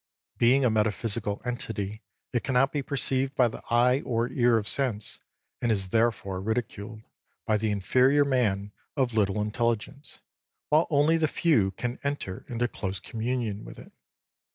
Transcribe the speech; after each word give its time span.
Being 0.39 0.65
a 0.65 0.71
metaphysical 0.71 1.43
entity, 1.45 2.01
it 2.33 2.43
cannot 2.43 2.71
be 2.73 2.81
perceived 2.81 3.35
by 3.35 3.47
the 3.49 3.61
eye 3.69 4.01
or 4.03 4.31
ear 4.31 4.57
of 4.57 4.67
sense, 4.67 5.19
and 5.61 5.71
is 5.71 5.89
therefore 5.89 6.41
ridiculed 6.41 7.03
by 7.45 7.57
the 7.57 7.69
inferior 7.69 8.25
man 8.25 8.71
of 8.97 9.13
little 9.13 9.39
intelligence, 9.39 10.19
while 10.69 10.87
only 10.89 11.17
the 11.17 11.27
few 11.27 11.69
can 11.69 11.99
enter 12.03 12.45
into 12.49 12.67
close 12.67 12.99
communion 12.99 13.63
with 13.63 13.77
it. 13.77 13.91